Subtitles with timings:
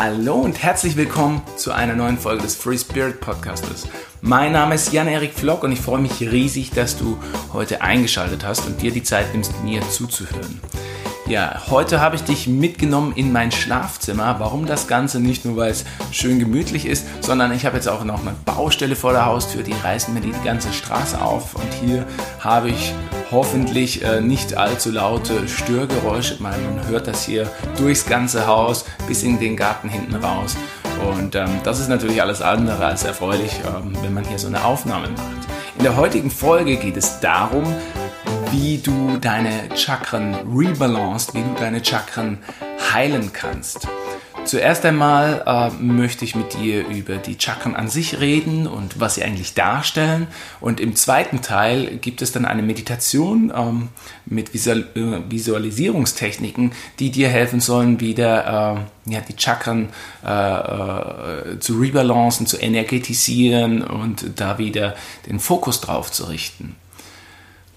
[0.00, 3.88] Hallo und herzlich willkommen zu einer neuen Folge des Free Spirit Podcastes.
[4.20, 7.18] Mein Name ist Jan-Erik Flock und ich freue mich riesig, dass du
[7.52, 10.60] heute eingeschaltet hast und dir die Zeit nimmst, mir zuzuhören.
[11.26, 14.36] Ja, heute habe ich dich mitgenommen in mein Schlafzimmer.
[14.38, 15.18] Warum das Ganze?
[15.18, 18.94] Nicht nur, weil es schön gemütlich ist, sondern ich habe jetzt auch noch eine Baustelle
[18.94, 19.64] vor der Haustür.
[19.64, 21.56] Die reißen mir die ganze Straße auf.
[21.56, 22.06] Und hier
[22.38, 22.94] habe ich
[23.30, 26.36] hoffentlich äh, nicht allzu laute Störgeräusche.
[26.40, 26.54] Man
[26.88, 30.56] hört das hier durchs ganze Haus bis in den Garten hinten raus.
[31.08, 34.64] Und ähm, das ist natürlich alles andere als erfreulich, ähm, wenn man hier so eine
[34.64, 35.48] Aufnahme macht.
[35.76, 37.64] In der heutigen Folge geht es darum,
[38.50, 42.38] wie du deine Chakren rebalanced, wie du deine Chakren
[42.92, 43.86] heilen kannst.
[44.48, 49.16] Zuerst einmal äh, möchte ich mit dir über die Chakren an sich reden und was
[49.16, 50.26] sie eigentlich darstellen.
[50.58, 53.88] Und im zweiten Teil gibt es dann eine Meditation ähm,
[54.24, 59.90] mit Visual äh, Visualisierungstechniken, die dir helfen sollen, wieder äh, ja, die Chakren
[60.24, 64.96] äh, äh, zu rebalancen, zu energetisieren und da wieder
[65.26, 66.74] den Fokus drauf zu richten.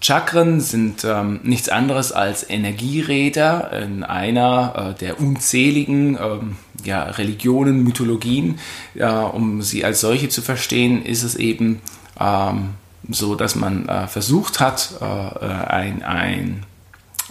[0.01, 7.83] Chakren sind ähm, nichts anderes als Energieräder in einer äh, der unzähligen ähm, ja, Religionen,
[7.83, 8.57] Mythologien.
[8.95, 11.81] Äh, um sie als solche zu verstehen, ist es eben
[12.19, 12.71] ähm,
[13.09, 16.65] so, dass man äh, versucht hat, äh, ein, ein,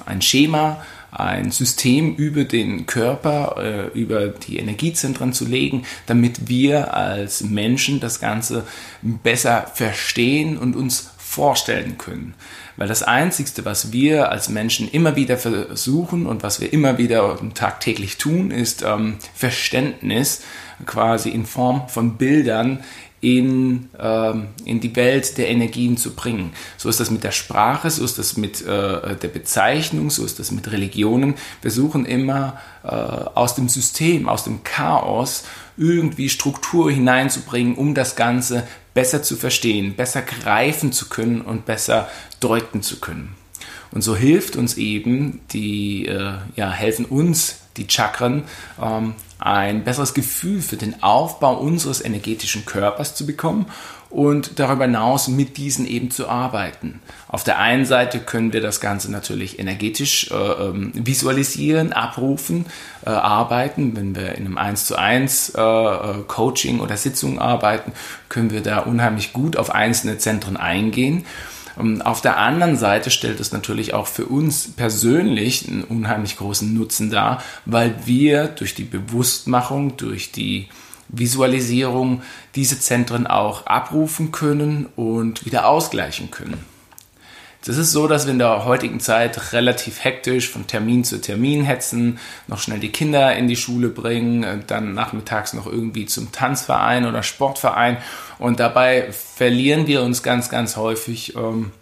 [0.07, 6.95] ein Schema, ein System über den Körper, äh, über die Energiezentren zu legen, damit wir
[6.95, 8.65] als Menschen das Ganze
[9.03, 12.35] besser verstehen und uns vorstellen können.
[12.77, 17.39] Weil das Einzige, was wir als Menschen immer wieder versuchen und was wir immer wieder
[17.55, 20.43] tagtäglich tun, ist ähm, Verständnis
[20.87, 22.83] quasi in Form von Bildern
[23.21, 26.53] in, ähm, in die Welt der Energien zu bringen.
[26.79, 30.39] So ist das mit der Sprache, so ist das mit äh, der Bezeichnung, so ist
[30.41, 31.35] das mit Religionen.
[31.63, 35.45] Wir suchen immer äh, aus dem System, aus dem Chaos
[35.81, 42.09] irgendwie Struktur hineinzubringen, um das Ganze besser zu verstehen, besser greifen zu können und besser
[42.39, 43.35] deuten zu können.
[43.91, 48.45] Und so hilft uns eben die, äh, ja, helfen uns die Chakren,
[48.81, 53.67] ähm, ein besseres Gefühl für den Aufbau unseres energetischen Körpers zu bekommen
[54.11, 57.01] und darüber hinaus mit diesen eben zu arbeiten.
[57.29, 62.67] Auf der einen Seite können wir das Ganze natürlich energetisch äh, ähm, visualisieren, abrufen,
[63.07, 63.97] äh, arbeiten.
[63.97, 67.93] Wenn wir in einem 1 zu 1 äh, äh, Coaching oder Sitzung arbeiten,
[68.29, 71.25] können wir da unheimlich gut auf einzelne Zentren eingehen.
[71.81, 76.73] Ähm, auf der anderen Seite stellt es natürlich auch für uns persönlich einen unheimlich großen
[76.73, 80.69] Nutzen dar, weil wir durch die Bewusstmachung, durch die
[81.09, 82.23] Visualisierung
[82.55, 86.59] diese Zentren auch abrufen können und wieder ausgleichen können.
[87.65, 91.63] Das ist so, dass wir in der heutigen Zeit relativ hektisch von Termin zu Termin
[91.63, 97.05] hetzen, noch schnell die Kinder in die Schule bringen, dann nachmittags noch irgendwie zum Tanzverein
[97.05, 97.99] oder Sportverein.
[98.39, 101.73] Und dabei verlieren wir uns ganz, ganz häufig ähm,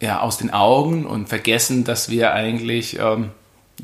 [0.00, 3.30] ja, aus den Augen und vergessen, dass wir eigentlich ähm,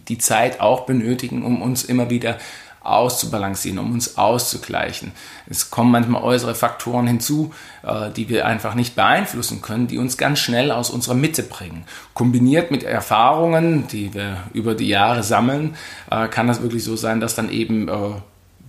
[0.09, 2.39] die Zeit auch benötigen, um uns immer wieder
[2.85, 5.13] auszubalancieren, um uns auszugleichen.
[5.49, 10.17] Es kommen manchmal äußere Faktoren hinzu, äh, die wir einfach nicht beeinflussen können, die uns
[10.17, 11.85] ganz schnell aus unserer Mitte bringen.
[12.15, 15.77] Kombiniert mit Erfahrungen, die wir über die Jahre sammeln,
[16.11, 17.93] äh, kann das wirklich so sein, dass dann eben äh,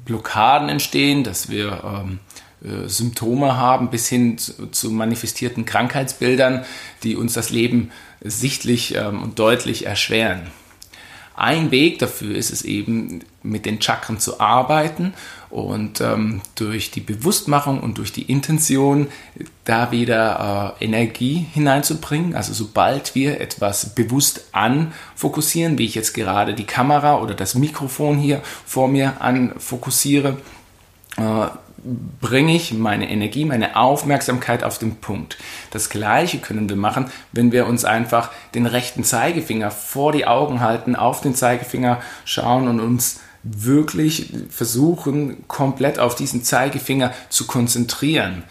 [0.06, 2.20] Blockaden entstehen, dass wir ähm,
[2.86, 6.64] Symptome haben bis hin zu, manifestierten Krankheitsbildern,
[7.04, 7.92] die uns das Leben
[8.22, 10.44] sichtlich ähm, und deutlich erschweren.
[11.36, 15.14] Ein Weg dafür ist es eben, mit den Chakren zu arbeiten
[15.50, 19.08] und ähm, durch die Bewusstmachung und durch die Intention
[19.66, 22.36] da wieder äh, Energie hineinzubringen.
[22.36, 28.18] Also sobald wir etwas bewusst anfokussieren, wie ich jetzt gerade die Kamera oder das Mikrofon
[28.18, 30.38] hier vor mir anfokussiere,
[31.18, 31.48] äh,
[32.22, 35.38] bringe ich meine Energie, meine Aufmerksamkeit auf den Punkt.
[35.72, 40.62] Das gleiche können wir machen, wenn wir uns einfach den rechten Zeigefinger vor die Augen
[40.62, 48.44] halten, auf den Zeigefinger schauen und uns wirklich versuchen, komplett auf diesen Zeigefinger zu konzentrieren.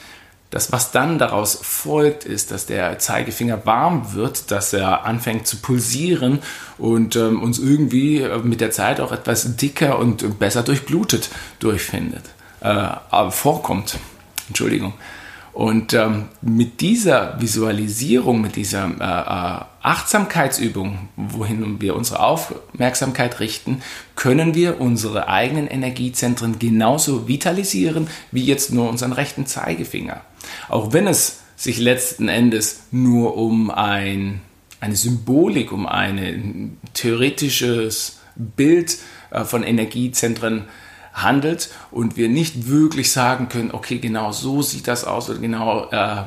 [0.51, 5.57] Das, was dann daraus folgt, ist, dass der Zeigefinger warm wird, dass er anfängt zu
[5.57, 6.41] pulsieren
[6.77, 12.25] und ähm, uns irgendwie äh, mit der Zeit auch etwas dicker und besser durchblutet durchfindet
[12.63, 13.99] äh, vorkommt.
[14.49, 14.95] Entschuldigung.
[15.53, 23.83] Und ähm, mit dieser Visualisierung, mit dieser äh, äh, Achtsamkeitsübung, wohin wir unsere Aufmerksamkeit richten,
[24.17, 30.23] können wir unsere eigenen Energiezentren genauso vitalisieren wie jetzt nur unseren rechten Zeigefinger.
[30.71, 34.41] Auch wenn es sich letzten Endes nur um ein,
[34.81, 38.97] eine Symbolik, um ein theoretisches Bild
[39.31, 40.65] äh, von Energiezentren
[41.13, 45.91] handelt und wir nicht wirklich sagen können, okay, genau so sieht das aus oder genau
[45.91, 46.25] äh,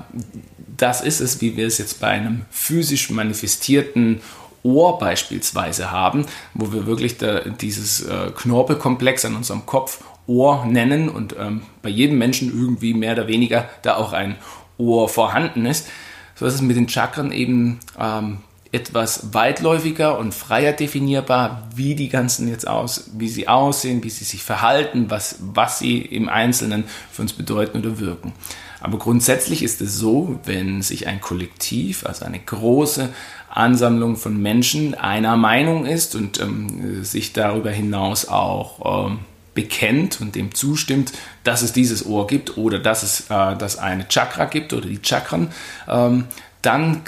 [0.77, 4.21] das ist es, wie wir es jetzt bei einem physisch manifestierten
[4.63, 11.07] Ohr beispielsweise haben, wo wir wirklich da, dieses äh, Knorpelkomplex an unserem Kopf Ohr nennen
[11.07, 14.37] und ähm, bei jedem Menschen irgendwie mehr oder weniger da auch ein
[14.77, 15.87] Ohr vorhanden ist.
[16.33, 18.39] So ist es mit den Chakren eben ähm,
[18.75, 24.25] etwas weitläufiger und freier definierbar, wie die ganzen jetzt aus, wie sie aussehen, wie sie
[24.25, 28.33] sich verhalten, was, was sie im Einzelnen für uns bedeuten oder wirken.
[28.81, 33.09] Aber grundsätzlich ist es so, wenn sich ein Kollektiv, also eine große
[33.49, 39.19] Ansammlung von Menschen einer Meinung ist und ähm, sich darüber hinaus auch ähm,
[39.53, 41.13] bekennt und dem zustimmt,
[41.45, 44.99] dass es dieses Ohr gibt oder dass es äh, dass eine Chakra gibt oder die
[45.01, 45.51] Chakren,
[45.87, 46.25] ähm,
[46.61, 47.03] dann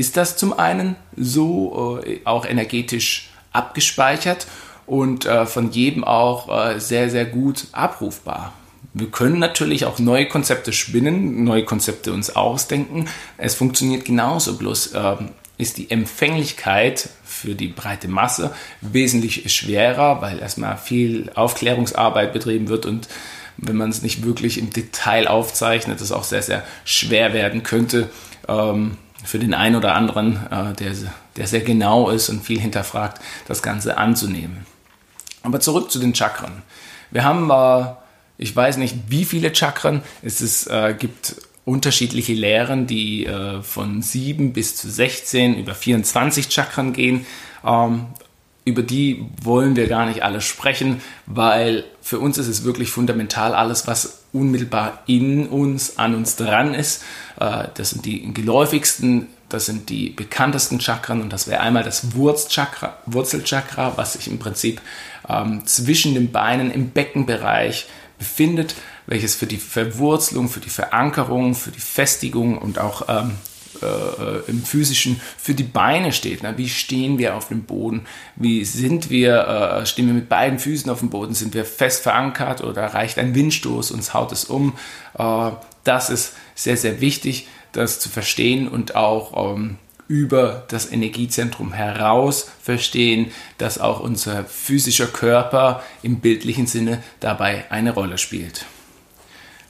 [0.00, 4.46] ist das zum einen so äh, auch energetisch abgespeichert
[4.86, 8.54] und äh, von jedem auch äh, sehr, sehr gut abrufbar.
[8.94, 13.08] Wir können natürlich auch neue Konzepte spinnen, neue Konzepte uns ausdenken.
[13.36, 20.38] Es funktioniert genauso, bloß ähm, ist die Empfänglichkeit für die breite Masse wesentlich schwerer, weil
[20.38, 23.06] erstmal viel Aufklärungsarbeit betrieben wird und
[23.58, 28.08] wenn man es nicht wirklich im Detail aufzeichnet, es auch sehr, sehr schwer werden könnte
[28.48, 30.92] ähm, für den einen oder anderen, äh, der,
[31.36, 34.66] der sehr genau ist und viel hinterfragt, das Ganze anzunehmen.
[35.42, 36.62] Aber zurück zu den Chakren.
[37.10, 37.92] Wir haben, äh,
[38.38, 40.02] ich weiß nicht, wie viele Chakren.
[40.22, 46.50] Es ist, äh, gibt unterschiedliche Lehren, die äh, von 7 bis zu 16 über 24
[46.50, 47.26] Chakren gehen.
[47.64, 48.06] Ähm,
[48.64, 53.54] über die wollen wir gar nicht alles sprechen, weil für uns ist es wirklich fundamental
[53.54, 57.02] alles, was unmittelbar in uns, an uns dran ist.
[57.38, 62.14] Äh, das sind die geläufigsten, das sind die bekanntesten Chakren und das wäre einmal das
[62.14, 64.80] Wurzelchakra, Wurzelchakra was sich im Prinzip
[65.28, 67.86] ähm, zwischen den Beinen im Beckenbereich
[68.18, 68.74] befindet,
[69.06, 73.32] welches für die Verwurzelung, für die Verankerung, für die Festigung und auch ähm,
[73.82, 76.42] äh, im physischen für die Beine steht.
[76.42, 78.06] Na, wie stehen wir auf dem Boden?
[78.36, 79.80] Wie sind wir?
[79.82, 81.34] Äh, stehen wir mit beiden Füßen auf dem Boden?
[81.34, 84.74] Sind wir fest verankert oder reicht ein Windstoß uns haut es um?
[85.18, 85.50] Äh,
[85.84, 89.78] das ist sehr sehr wichtig, das zu verstehen und auch ähm,
[90.10, 97.92] über das Energiezentrum heraus verstehen, dass auch unser physischer Körper im bildlichen Sinne dabei eine
[97.92, 98.66] Rolle spielt.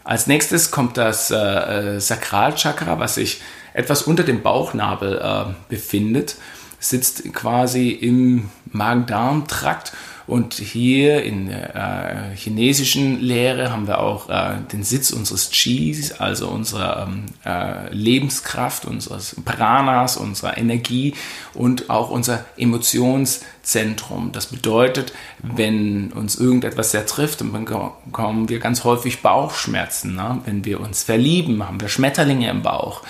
[0.03, 3.43] Als nächstes kommt das äh, äh Sakralchakra, was sich
[3.73, 6.37] etwas unter dem Bauchnabel äh, befindet,
[6.79, 9.93] sitzt quasi im Magen-Darm-Trakt
[10.31, 16.13] und hier in der äh, chinesischen Lehre haben wir auch äh, den Sitz unseres Qis,
[16.13, 21.15] also unserer ähm, äh, Lebenskraft, unseres Pranas, unserer Energie
[21.53, 24.31] und auch unser Emotionszentrum.
[24.31, 25.13] Das bedeutet,
[25.43, 30.15] wenn uns irgendetwas sehr trifft, dann bekommen wir ganz häufig Bauchschmerzen.
[30.15, 30.39] Ne?
[30.45, 33.03] Wenn wir uns verlieben, haben wir Schmetterlinge im Bauch.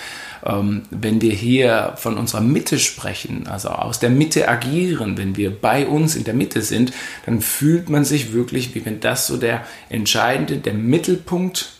[0.45, 5.51] Ähm, wenn wir hier von unserer Mitte sprechen, also aus der Mitte agieren, wenn wir
[5.51, 6.93] bei uns in der Mitte sind,
[7.25, 11.73] dann fühlt man sich wirklich, wie wenn das so der entscheidende, der Mittelpunkt,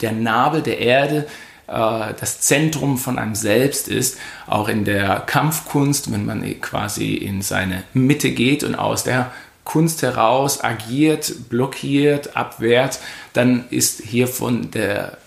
[0.00, 1.26] der Nabel der Erde,
[1.66, 7.42] äh, das Zentrum von einem selbst ist, auch in der Kampfkunst, wenn man quasi in
[7.42, 9.30] seine Mitte geht und aus der
[9.64, 12.98] Kunst heraus agiert, blockiert, abwehrt,
[13.34, 15.18] dann ist hier von der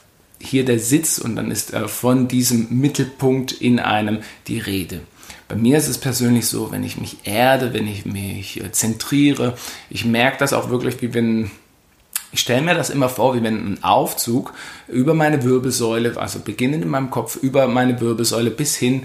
[0.44, 5.02] hier der Sitz und dann ist äh, von diesem Mittelpunkt in einem die Rede.
[5.48, 9.56] Bei mir ist es persönlich so, wenn ich mich erde, wenn ich mich äh, zentriere,
[9.90, 11.52] ich merke das auch wirklich, wie wenn,
[12.32, 14.54] ich stelle mir das immer vor, wie wenn ein Aufzug
[14.88, 19.04] über meine Wirbelsäule, also beginnend in meinem Kopf, über meine Wirbelsäule bis hin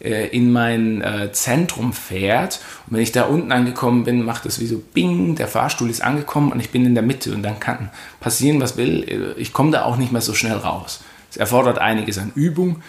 [0.00, 2.60] äh, in mein äh, Zentrum fährt.
[2.86, 6.02] Und wenn ich da unten angekommen bin, macht es wie so Bing, der Fahrstuhl ist
[6.02, 7.90] angekommen und ich bin in der Mitte und dann kann
[8.20, 9.04] passieren, was will.
[9.04, 11.02] Äh, ich komme da auch nicht mehr so schnell raus.
[11.30, 12.82] Es erfordert einiges an Übung.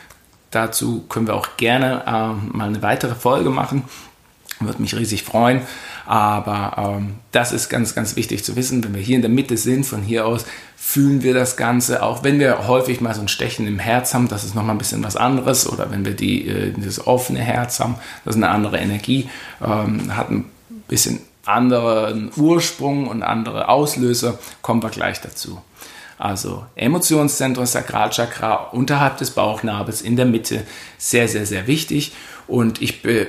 [0.51, 3.83] Dazu können wir auch gerne äh, mal eine weitere Folge machen.
[4.65, 5.61] Würde mich riesig freuen.
[6.05, 8.83] Aber ähm, das ist ganz, ganz wichtig zu wissen.
[8.83, 12.03] Wenn wir hier in der Mitte sind, von hier aus fühlen wir das Ganze.
[12.03, 14.79] Auch wenn wir häufig mal so ein Stechen im Herz haben, das ist nochmal ein
[14.79, 15.69] bisschen was anderes.
[15.69, 19.29] Oder wenn wir die, äh, das offene Herz haben, das ist eine andere Energie,
[19.63, 20.45] ähm, hat ein
[20.87, 24.39] bisschen anderen Ursprung und andere Auslöser.
[24.61, 25.61] Kommen wir gleich dazu.
[26.17, 30.63] Also Emotionszentrum, Sakralchakra unterhalb des Bauchnabels in der Mitte,
[30.99, 32.11] sehr, sehr, sehr wichtig.
[32.47, 33.27] Und ich be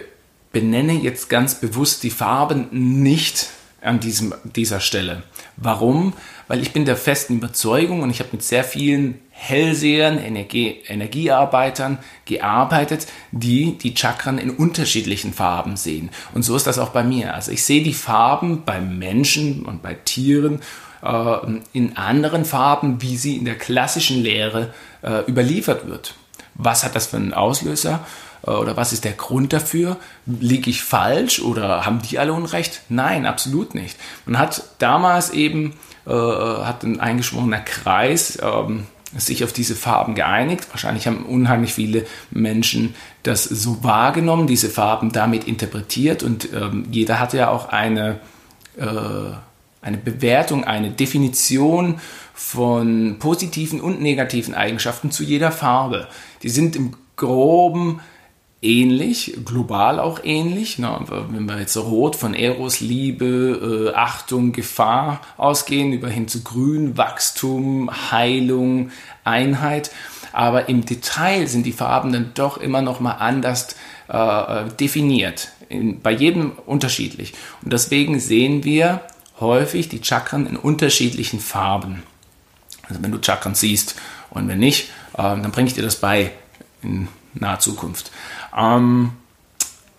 [0.52, 3.48] benenne jetzt ganz bewusst die Farben nicht
[3.82, 5.22] an diesem, dieser Stelle.
[5.56, 6.12] Warum?
[6.48, 11.98] Weil ich bin der festen Überzeugung und ich habe mit sehr vielen Hellsehern, Energie, Energiearbeitern
[12.24, 16.10] gearbeitet, die die Chakren in unterschiedlichen Farben sehen.
[16.32, 17.34] Und so ist das auch bei mir.
[17.34, 20.60] Also ich sehe die Farben bei Menschen und bei Tieren
[21.02, 21.36] äh,
[21.72, 26.14] in anderen Farben, wie sie in der klassischen Lehre äh, überliefert wird.
[26.54, 28.06] Was hat das für einen Auslöser?
[28.46, 29.96] Äh, oder was ist der Grund dafür?
[30.26, 32.82] Liege ich falsch oder haben die alle Unrecht?
[32.88, 33.96] Nein, absolut nicht.
[34.26, 35.74] Man hat damals eben,
[36.06, 40.68] äh, hat ein eingeschworener Kreis ähm, sich auf diese Farben geeinigt.
[40.70, 47.20] Wahrscheinlich haben unheimlich viele Menschen das so wahrgenommen, diese Farben damit interpretiert und ähm, jeder
[47.20, 48.20] hatte ja auch eine,
[48.78, 48.86] äh,
[49.82, 52.00] eine Bewertung, eine Definition
[52.34, 56.08] von positiven und negativen Eigenschaften zu jeder Farbe.
[56.42, 58.00] Die sind im groben
[58.62, 60.78] ähnlich, global auch ähnlich.
[60.78, 60.98] Ne?
[61.30, 66.96] Wenn wir jetzt rot von Eros, Liebe, äh, Achtung, Gefahr ausgehen, über hin zu grün,
[66.96, 68.90] Wachstum, Heilung,
[69.24, 69.90] Einheit.
[70.32, 73.76] Aber im Detail sind die Farben dann doch immer noch mal anders
[74.08, 75.48] äh, definiert.
[75.68, 77.34] In, bei jedem unterschiedlich.
[77.62, 79.02] Und deswegen sehen wir
[79.40, 82.02] häufig die Chakren in unterschiedlichen Farben.
[82.88, 83.96] Also wenn du Chakren siehst
[84.30, 86.30] und wenn nicht, äh, dann bringe ich dir das bei
[86.82, 88.10] in naher Zukunft.
[88.56, 89.12] Ähm,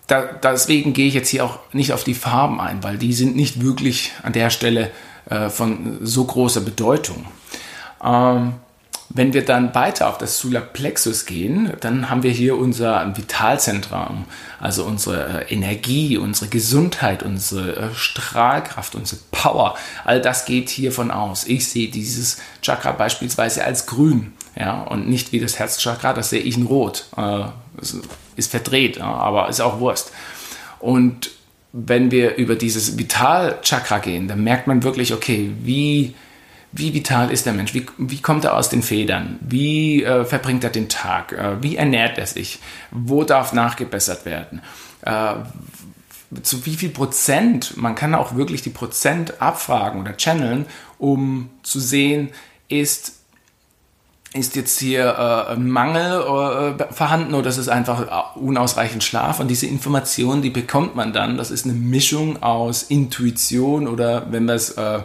[0.06, 3.36] da, deswegen gehe ich jetzt hier auch nicht auf die Farben ein, weil die sind
[3.36, 4.90] nicht wirklich an der Stelle
[5.30, 7.24] äh, von so großer Bedeutung.
[8.02, 8.54] Ähm,
[9.10, 14.24] wenn wir dann weiter auf das Solarplexus gehen, dann haben wir hier unser Vitalzentrum,
[14.60, 19.76] also unsere äh, Energie, unsere Gesundheit, unsere äh, Strahlkraft, unsere Power.
[20.04, 21.46] All das geht hiervon aus.
[21.46, 26.40] Ich sehe dieses Chakra beispielsweise als grün ja, und nicht wie das Herzchakra, das sehe
[26.40, 27.06] ich in Rot.
[27.16, 27.44] Äh,
[28.36, 30.12] ist verdreht, ja, aber ist auch Wurst.
[30.80, 31.30] Und
[31.72, 36.14] wenn wir über dieses Vitalchakra gehen, dann merkt man wirklich, okay, wie,
[36.70, 37.74] wie vital ist der Mensch?
[37.74, 39.38] Wie, wie kommt er aus den Federn?
[39.40, 41.32] Wie äh, verbringt er den Tag?
[41.32, 42.60] Äh, wie ernährt er sich?
[42.92, 44.62] Wo darf nachgebessert werden?
[45.02, 45.34] Äh,
[46.42, 50.66] zu wie viel Prozent, man kann auch wirklich die Prozent abfragen oder channeln,
[50.98, 52.30] um zu sehen,
[52.68, 53.23] ist
[54.34, 59.38] ist jetzt hier äh, Mangel äh, vorhanden oder ist es einfach unausreichend Schlaf?
[59.38, 61.36] Und diese Informationen, die bekommt man dann.
[61.36, 65.00] Das ist eine Mischung aus Intuition oder, wenn wir es äh,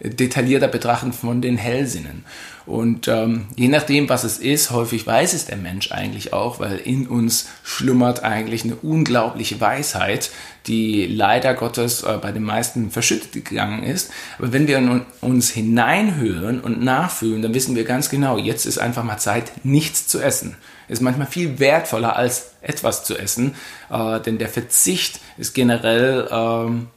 [0.00, 2.24] detaillierter betrachten, von den Hellsinnen.
[2.66, 6.78] Und ähm, je nachdem, was es ist, häufig weiß es der Mensch eigentlich auch, weil
[6.78, 10.30] in uns schlummert eigentlich eine unglaubliche Weisheit,
[10.66, 14.10] die leider Gottes äh, bei den meisten verschüttet gegangen ist.
[14.38, 19.04] Aber wenn wir uns hineinhören und nachfühlen, dann wissen wir ganz genau, jetzt ist einfach
[19.04, 20.56] mal Zeit, nichts zu essen.
[20.88, 23.54] Ist manchmal viel wertvoller als etwas zu essen,
[23.90, 26.88] äh, denn der Verzicht ist generell ähm,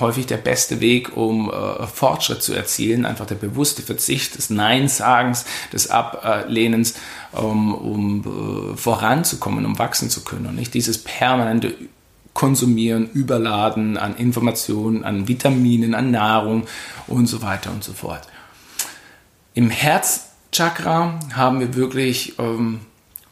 [0.00, 5.46] häufig der beste Weg, um äh, Fortschritt zu erzielen, einfach der bewusste Verzicht des Nein-Sagens,
[5.72, 6.94] des Ablehnens,
[7.32, 11.74] um, um äh, voranzukommen, um wachsen zu können und nicht dieses permanente
[12.34, 16.68] Konsumieren, Überladen an Informationen, an Vitaminen, an Nahrung
[17.08, 18.28] und so weiter und so fort.
[19.54, 22.80] Im Herzchakra haben wir wirklich, ähm,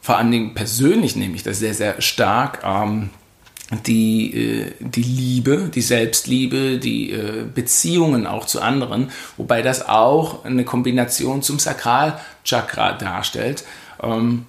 [0.01, 3.11] vor allen Dingen persönlich ich das sehr, sehr stark, ähm,
[3.85, 10.45] die, äh, die Liebe, die Selbstliebe, die äh, Beziehungen auch zu anderen, wobei das auch
[10.45, 13.65] eine Kombination zum Sakralchakra darstellt.
[14.01, 14.45] Ähm,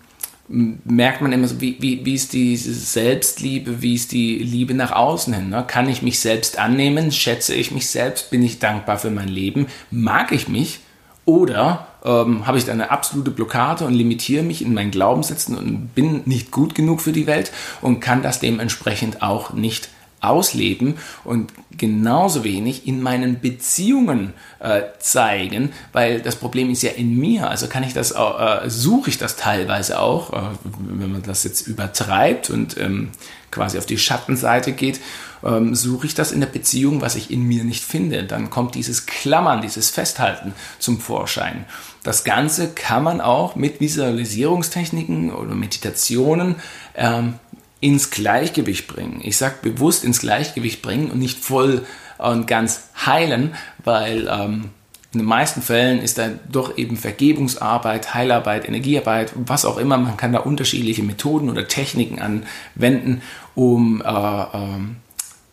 [0.48, 4.92] merkt man immer so, wie, wie, wie ist diese Selbstliebe, wie ist die Liebe nach
[4.92, 5.50] außen hin?
[5.50, 5.64] Ne?
[5.66, 7.12] Kann ich mich selbst annehmen?
[7.12, 8.30] Schätze ich mich selbst?
[8.30, 9.66] Bin ich dankbar für mein Leben?
[9.90, 10.80] Mag ich mich?
[11.26, 15.94] Oder ähm, habe ich da eine absolute Blockade und limitiere mich in meinen Glaubenssätzen und
[15.94, 19.88] bin nicht gut genug für die Welt und kann das dementsprechend auch nicht
[20.20, 27.16] ausleben und genauso wenig in meinen Beziehungen äh, zeigen, weil das Problem ist ja in
[27.16, 27.48] mir.
[27.48, 30.40] Also kann ich das äh, suche ich das teilweise auch, äh,
[30.80, 33.10] wenn man das jetzt übertreibt und ähm,
[33.50, 35.00] quasi auf die Schattenseite geht,
[35.44, 38.24] ähm, suche ich das in der Beziehung, was ich in mir nicht finde.
[38.24, 41.64] Dann kommt dieses Klammern, dieses Festhalten zum Vorschein.
[42.02, 46.56] Das Ganze kann man auch mit Visualisierungstechniken oder Meditationen
[46.94, 47.34] ähm,
[47.80, 49.20] ins Gleichgewicht bringen.
[49.22, 51.84] Ich sage bewusst ins Gleichgewicht bringen und nicht voll
[52.18, 53.54] und ganz heilen,
[53.84, 54.70] weil ähm,
[55.12, 59.96] in den meisten Fällen ist da doch eben Vergebungsarbeit, Heilarbeit, Energiearbeit, was auch immer.
[59.96, 63.22] Man kann da unterschiedliche Methoden oder Techniken anwenden,
[63.54, 64.78] um äh, äh,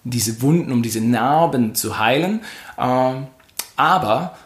[0.06, 2.42] diese Wunden, um diese Narben zu heilen.
[2.78, 3.14] Äh,
[3.76, 4.38] aber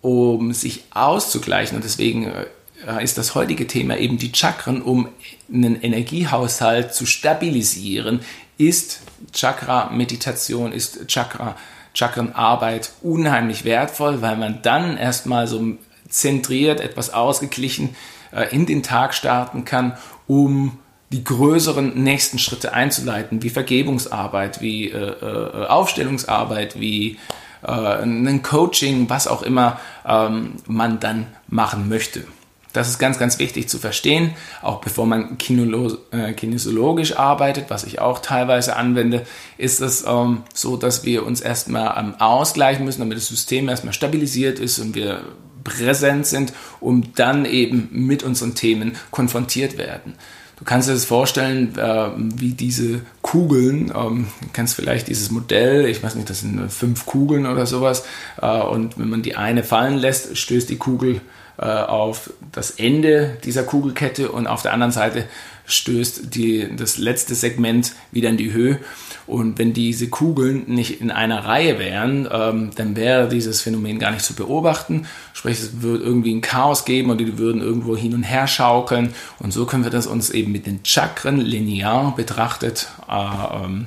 [0.00, 5.08] um sich auszugleichen, und deswegen äh, ist das heutige Thema eben die Chakren, um
[5.52, 8.20] einen Energiehaushalt zu stabilisieren
[8.58, 9.00] ist
[9.32, 11.56] Chakra-Meditation, ist Chakra,
[11.94, 15.76] Chakrenarbeit unheimlich wertvoll, weil man dann erstmal so
[16.08, 17.96] zentriert, etwas ausgeglichen
[18.32, 20.78] äh, in den Tag starten kann, um
[21.12, 27.18] die größeren nächsten Schritte einzuleiten, wie Vergebungsarbeit, wie äh, äh, Aufstellungsarbeit, wie
[27.62, 32.24] äh, ein Coaching, was auch immer ähm, man dann machen möchte.
[32.72, 38.00] Das ist ganz, ganz wichtig zu verstehen, auch bevor man äh, kinesiologisch arbeitet, was ich
[38.00, 39.26] auch teilweise anwende,
[39.58, 43.92] ist es ähm, so, dass wir uns erstmal ähm, ausgleichen müssen, damit das System erstmal
[43.92, 45.20] stabilisiert ist und wir
[45.64, 50.14] präsent sind, um dann eben mit unseren Themen konfrontiert werden.
[50.62, 55.86] Du kannst dir das vorstellen, äh, wie diese Kugeln, ähm, du kennst vielleicht dieses Modell,
[55.86, 58.04] ich weiß nicht, das sind fünf Kugeln oder sowas,
[58.40, 61.20] äh, und wenn man die eine fallen lässt, stößt die Kugel
[61.58, 65.24] äh, auf das Ende dieser Kugelkette und auf der anderen Seite
[65.66, 68.78] stößt die, das letzte Segment wieder in die Höhe.
[69.26, 74.10] Und wenn diese Kugeln nicht in einer Reihe wären, ähm, dann wäre dieses Phänomen gar
[74.10, 75.06] nicht zu beobachten.
[75.32, 79.14] Sprich, es würde irgendwie ein Chaos geben und die würden irgendwo hin und her schaukeln.
[79.38, 83.86] Und so können wir das uns eben mit den Chakren linear betrachtet äh, ähm,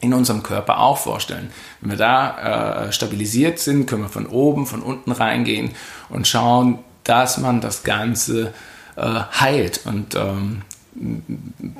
[0.00, 1.50] in unserem Körper auch vorstellen.
[1.80, 5.70] Wenn wir da äh, stabilisiert sind, können wir von oben, von unten reingehen
[6.08, 8.52] und schauen, dass man das Ganze
[8.96, 10.62] äh, heilt und ähm,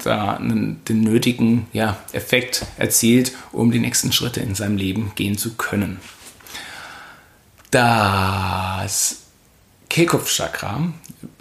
[0.02, 5.38] da einen, den nötigen ja, Effekt erzielt, um die nächsten Schritte in seinem Leben gehen
[5.38, 6.00] zu können.
[7.71, 9.23] Das
[9.88, 10.92] Kehlkopfchakra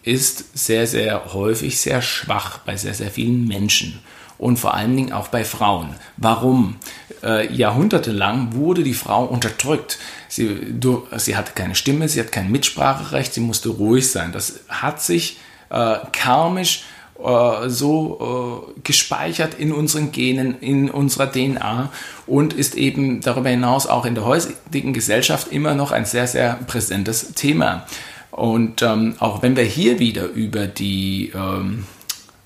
[0.03, 3.99] ist sehr, sehr häufig sehr schwach bei sehr, sehr vielen Menschen
[4.37, 5.95] und vor allen Dingen auch bei Frauen.
[6.17, 6.75] Warum?
[7.23, 9.99] Äh, jahrhundertelang wurde die Frau unterdrückt.
[10.27, 14.31] Sie, du, sie hatte keine Stimme, sie hat kein Mitspracherecht, sie musste ruhig sein.
[14.31, 15.37] Das hat sich
[15.69, 16.83] äh, karmisch
[17.23, 21.91] äh, so äh, gespeichert in unseren Genen, in unserer DNA
[22.27, 26.59] und ist eben darüber hinaus auch in der heutigen Gesellschaft immer noch ein sehr, sehr
[26.67, 27.85] präsentes Thema.
[28.31, 31.85] Und ähm, auch wenn wir hier wieder über die ähm,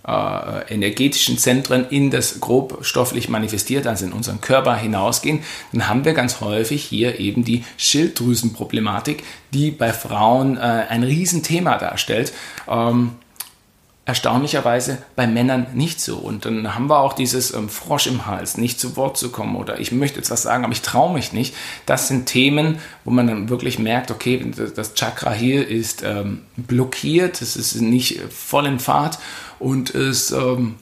[0.07, 5.39] äh, energetischen Zentren in das grobstofflich manifestiert, also in unseren Körper hinausgehen,
[5.71, 11.77] dann haben wir ganz häufig hier eben die Schilddrüsenproblematik, die bei Frauen äh, ein Riesenthema
[11.77, 12.33] darstellt.
[12.69, 13.11] Ähm,
[14.07, 16.15] erstaunlicherweise bei Männern nicht so.
[16.15, 19.57] Und dann haben wir auch dieses ähm, Frosch im Hals, nicht zu Wort zu kommen
[19.57, 21.53] oder ich möchte jetzt was sagen, aber ich traue mich nicht.
[21.85, 27.41] Das sind Themen, wo man dann wirklich merkt, okay, das Chakra hier ist ähm, blockiert,
[27.41, 29.19] es ist nicht voll in Fahrt
[29.59, 30.75] und es ähm,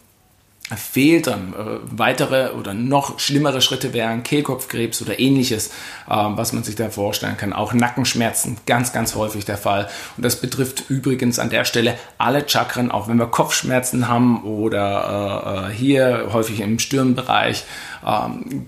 [0.74, 5.72] fehlt dann äh, weitere oder noch schlimmere Schritte wären Kehlkopfkrebs oder ähnliches, äh,
[6.10, 7.54] was man sich da vorstellen kann.
[7.54, 9.88] Auch Nackenschmerzen, ganz, ganz häufig der Fall.
[10.18, 15.68] Und das betrifft übrigens an der Stelle alle Chakren, auch wenn wir Kopfschmerzen haben oder
[15.68, 17.64] äh, äh hier häufig im Stirnbereich.
[18.06, 18.66] Ähm,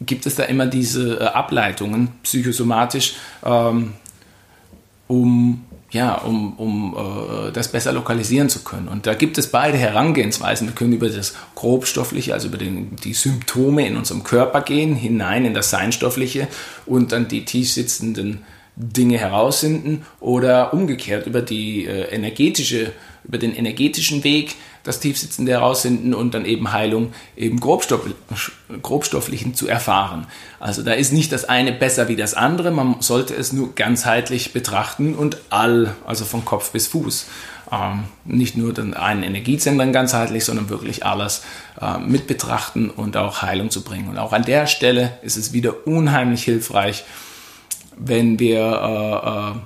[0.00, 3.94] gibt es da immer diese äh, Ableitungen psychosomatisch, ähm,
[5.08, 8.88] um ja, um, um äh, das besser lokalisieren zu können.
[8.88, 10.68] Und da gibt es beide Herangehensweisen.
[10.68, 15.44] Wir können über das Grobstoffliche, also über den, die Symptome in unserem Körper gehen, hinein
[15.44, 16.48] in das Seinstoffliche
[16.86, 18.44] und dann die tief sitzenden
[18.76, 22.92] Dinge herausfinden oder umgekehrt über die äh, energetische,
[23.24, 28.00] über den energetischen Weg das Tiefsitzende herausfinden und dann eben Heilung eben Grobstoff,
[28.82, 30.26] grobstofflichen zu erfahren.
[30.58, 34.52] Also da ist nicht das eine besser wie das andere, man sollte es nur ganzheitlich
[34.52, 37.26] betrachten und all, also von Kopf bis Fuß.
[37.72, 41.42] Ähm, nicht nur den einen Energiezentren ganzheitlich, sondern wirklich alles
[41.80, 44.08] äh, mit betrachten und auch Heilung zu bringen.
[44.08, 47.04] Und auch an der Stelle ist es wieder unheimlich hilfreich,
[47.96, 49.60] wenn wir äh, äh,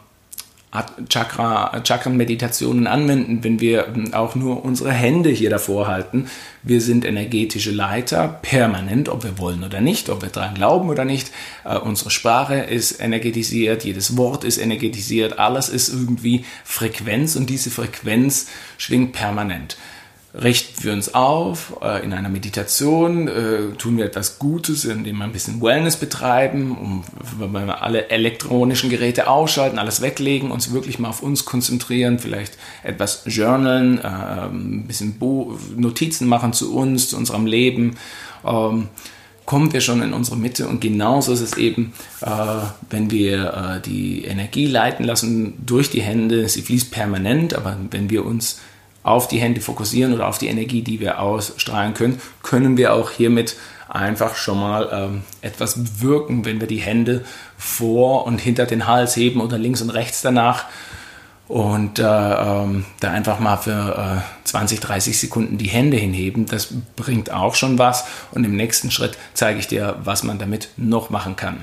[1.08, 6.26] Chakra, Chakren-Meditationen anwenden, wenn wir auch nur unsere Hände hier davor halten.
[6.62, 11.04] Wir sind energetische Leiter, permanent, ob wir wollen oder nicht, ob wir daran glauben oder
[11.04, 11.30] nicht.
[11.64, 17.70] Äh, unsere Sprache ist energetisiert, jedes Wort ist energetisiert, alles ist irgendwie Frequenz und diese
[17.70, 19.76] Frequenz schwingt permanent
[20.34, 25.24] richten wir uns auf äh, in einer Meditation, äh, tun wir etwas Gutes, indem wir
[25.24, 27.04] ein bisschen Wellness betreiben, um,
[27.38, 32.58] wenn wir alle elektronischen Geräte ausschalten, alles weglegen, uns wirklich mal auf uns konzentrieren, vielleicht
[32.82, 37.96] etwas journalen, äh, ein bisschen Bo Notizen machen zu uns, zu unserem Leben.
[38.44, 38.88] Ähm,
[39.46, 41.92] kommen wir schon in unsere Mitte und genauso ist es eben,
[42.22, 42.26] äh,
[42.90, 48.10] wenn wir äh, die Energie leiten lassen durch die Hände, sie fließt permanent, aber wenn
[48.10, 48.58] wir uns
[49.04, 53.12] auf die Hände fokussieren oder auf die Energie, die wir ausstrahlen können, können wir auch
[53.12, 53.54] hiermit
[53.88, 57.24] einfach schon mal ähm, etwas bewirken, wenn wir die Hände
[57.56, 60.64] vor und hinter den Hals heben oder links und rechts danach.
[61.46, 66.68] und äh, ähm, da einfach mal für äh, 20, 30 Sekunden die Hände hinheben, das
[66.96, 68.06] bringt auch schon was.
[68.32, 71.58] Und im nächsten Schritt zeige ich dir, was man damit noch machen kann.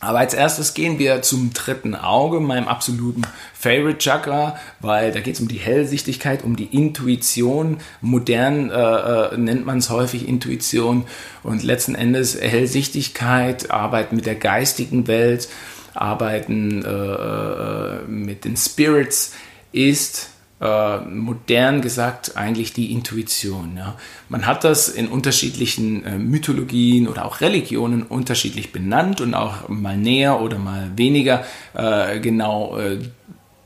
[0.00, 5.34] Aber als erstes gehen wir zum dritten Auge, meinem absoluten Favorite Chakra, weil da geht
[5.34, 7.76] es um die Hellsichtigkeit, um die Intuition.
[8.00, 11.04] Modern äh, äh, nennt man es häufig Intuition
[11.42, 15.48] und letzten Endes Hellsichtigkeit, Arbeit mit der geistigen Welt,
[15.92, 19.34] Arbeiten äh, äh mit den Spirits
[19.72, 20.30] ist
[20.60, 23.76] äh, modern gesagt eigentlich die Intuition.
[23.76, 23.96] Ja.
[24.28, 29.96] Man hat das in unterschiedlichen äh, Mythologien oder auch Religionen unterschiedlich benannt und auch mal
[29.96, 31.44] näher oder mal weniger
[31.74, 32.98] äh, genau äh,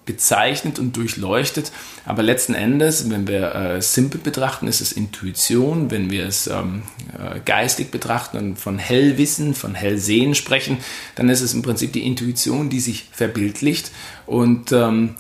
[0.06, 1.72] bezeichnet und durchleuchtet.
[2.04, 5.90] Aber letzten Endes, wenn wir äh, simpel betrachten, ist es Intuition.
[5.90, 6.82] Wenn wir es ähm,
[7.18, 10.78] äh, geistig betrachten und von Hellwissen, von Hellsehen sprechen,
[11.14, 13.90] dann ist es im Prinzip die Intuition, die sich verbildlicht
[14.26, 15.16] und ähm,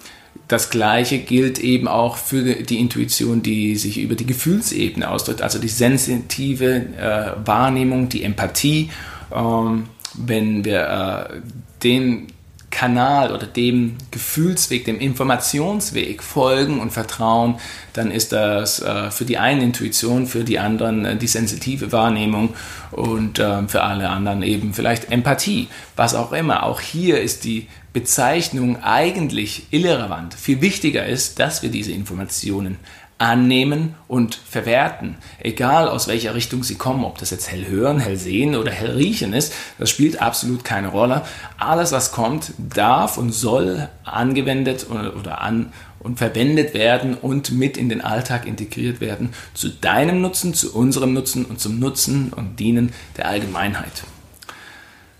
[0.48, 5.58] das Gleiche gilt eben auch für die Intuition, die sich über die Gefühlsebene ausdrückt, also
[5.58, 8.90] die sensitive äh, Wahrnehmung, die Empathie.
[9.34, 11.40] Ähm, wenn wir äh,
[11.82, 12.28] den
[12.74, 17.54] Kanal oder dem Gefühlsweg, dem Informationsweg folgen und vertrauen,
[17.92, 22.54] dann ist das äh, für die einen Intuition, für die anderen äh, die sensitive Wahrnehmung
[22.90, 26.64] und äh, für alle anderen eben vielleicht Empathie, was auch immer.
[26.64, 30.34] Auch hier ist die Bezeichnung eigentlich irrelevant.
[30.34, 32.78] Viel wichtiger ist, dass wir diese Informationen
[33.18, 35.16] annehmen und verwerten.
[35.38, 38.96] Egal aus welcher Richtung sie kommen, ob das jetzt hell hören, hell sehen oder hell
[38.96, 41.22] riechen ist, das spielt absolut keine Rolle.
[41.56, 47.88] Alles, was kommt, darf und soll angewendet oder an und verwendet werden und mit in
[47.88, 52.92] den Alltag integriert werden, zu deinem Nutzen, zu unserem Nutzen und zum Nutzen und Dienen
[53.16, 54.02] der Allgemeinheit.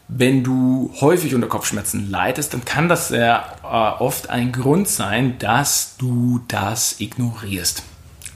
[0.08, 5.38] Wenn du häufig unter Kopfschmerzen leidest, dann kann das sehr äh, oft ein Grund sein,
[5.38, 7.82] dass du das ignorierst,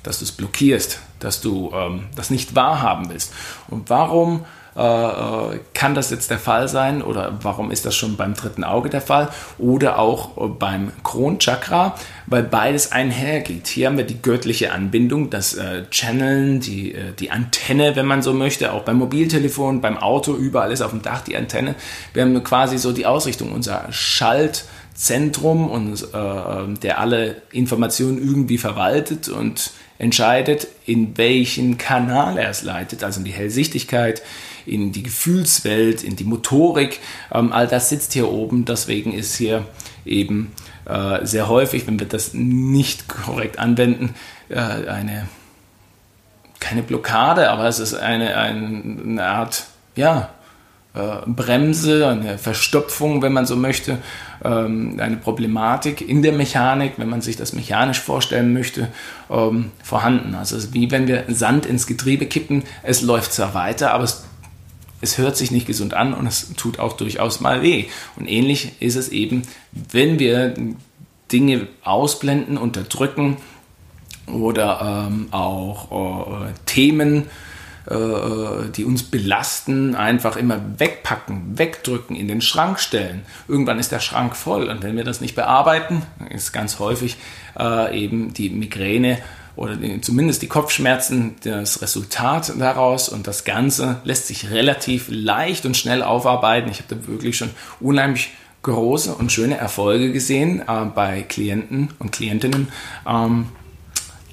[0.03, 3.33] dass du es blockierst, dass du ähm, das nicht wahrhaben willst.
[3.69, 4.47] Und warum
[4.79, 9.01] kann das jetzt der Fall sein oder warum ist das schon beim dritten Auge der
[9.01, 13.67] Fall oder auch äh, beim Kronchakra, weil beides einhergeht.
[13.67, 18.23] Hier haben wir die göttliche Anbindung, das äh, Channeln, die, äh, die Antenne, wenn man
[18.23, 21.75] so möchte, auch beim Mobiltelefon, beim Auto, überall ist auf dem Dach die Antenne.
[22.13, 29.29] Wir haben quasi so die Ausrichtung, unser Schaltzentrum und äh, der alle Informationen irgendwie verwaltet
[29.29, 34.23] und entscheidet, in welchen Kanal er es leitet, also in die Hellsichtigkeit,
[34.69, 37.01] in die Gefühlswelt, in die Motorik.
[37.33, 38.65] Ähm, all das sitzt hier oben.
[38.65, 39.65] Deswegen ist hier
[40.05, 40.53] eben
[40.85, 44.15] äh, sehr häufig, wenn wir das nicht korrekt anwenden,
[44.49, 45.29] äh, eine
[46.61, 50.31] keine Blockade, aber es ist eine, eine Art, ja,
[50.95, 53.99] äh, Bremse, eine Verstopfung, wenn man so möchte,
[54.45, 58.89] ähm, eine Problematik in der Mechanik, wenn man sich das mechanisch vorstellen möchte,
[59.31, 60.35] ähm, vorhanden.
[60.35, 64.25] Also wie wenn wir Sand ins Getriebe kippen, es läuft zwar weiter, aber es
[65.01, 67.87] es hört sich nicht gesund an und es tut auch durchaus mal weh.
[68.17, 70.55] Und ähnlich ist es eben, wenn wir
[71.31, 73.37] Dinge ausblenden, unterdrücken
[74.27, 77.27] oder ähm, auch äh, Themen,
[77.87, 83.23] äh, die uns belasten, einfach immer wegpacken, wegdrücken, in den Schrank stellen.
[83.47, 87.17] Irgendwann ist der Schrank voll und wenn wir das nicht bearbeiten, ist ganz häufig
[87.59, 89.19] äh, eben die Migräne
[89.59, 95.77] oder zumindest die Kopfschmerzen das Resultat daraus und das Ganze lässt sich relativ leicht und
[95.77, 96.71] schnell aufarbeiten.
[96.71, 98.31] Ich habe da wirklich schon unheimlich
[98.63, 102.69] große und schöne Erfolge gesehen äh, bei Klienten und Klientinnen.
[103.07, 103.49] Ähm,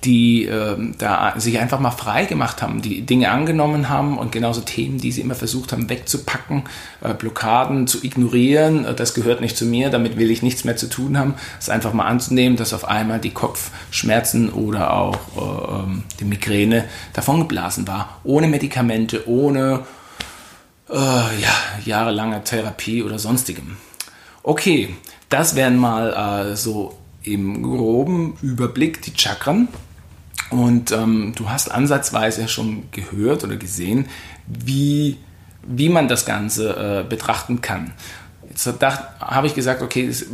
[0.05, 4.61] die äh, da sich einfach mal frei gemacht haben, die Dinge angenommen haben und genauso
[4.61, 6.63] Themen, die sie immer versucht haben wegzupacken,
[7.01, 10.77] äh, Blockaden zu ignorieren, äh, das gehört nicht zu mir, damit will ich nichts mehr
[10.77, 15.79] zu tun haben, es einfach mal anzunehmen, dass auf einmal die Kopfschmerzen oder auch äh,
[15.79, 19.83] ähm, die Migräne davongeblasen war, ohne Medikamente, ohne
[20.89, 23.77] äh, ja, jahrelange Therapie oder sonstigem.
[24.43, 24.95] Okay,
[25.29, 29.67] das wären mal äh, so im groben Überblick die Chakren.
[30.49, 34.07] Und ähm, du hast ansatzweise schon gehört oder gesehen,
[34.47, 35.17] wie,
[35.63, 37.93] wie man das Ganze äh, betrachten kann.
[38.49, 40.25] Jetzt habe ich gesagt, okay, das,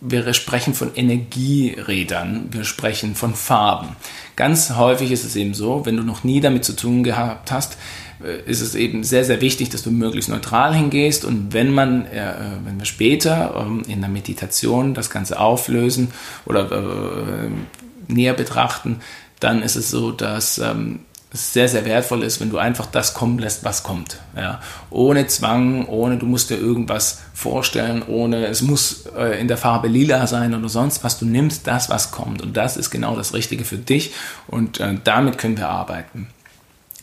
[0.00, 3.96] wir sprechen von Energierädern, wir sprechen von Farben.
[4.36, 7.78] Ganz häufig ist es eben so, wenn du noch nie damit zu tun gehabt hast,
[8.22, 12.06] äh, ist es eben sehr, sehr wichtig, dass du möglichst neutral hingehst und wenn man,
[12.06, 16.08] äh, wenn wir später ähm, in der Meditation das Ganze auflösen
[16.44, 19.00] oder äh, näher betrachten,
[19.44, 23.38] dann ist es so, dass ähm, sehr, sehr wertvoll ist, wenn du einfach das kommen
[23.38, 24.20] lässt, was kommt.
[24.36, 24.60] Ja.
[24.90, 29.88] Ohne Zwang, ohne du musst dir irgendwas vorstellen, ohne es muss äh, in der Farbe
[29.88, 31.18] lila sein oder sonst was.
[31.18, 32.40] Du nimmst das, was kommt.
[32.40, 34.12] Und das ist genau das Richtige für dich.
[34.46, 36.28] Und äh, damit können wir arbeiten.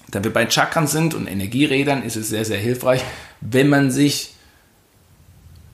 [0.10, 3.04] Da wir bei Chakren sind und Energierädern, ist es sehr, sehr hilfreich,
[3.42, 4.34] wenn man sich